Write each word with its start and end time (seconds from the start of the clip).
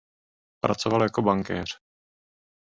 Pracoval 0.59 1.03
jako 1.03 1.21
bankéř. 1.21 1.79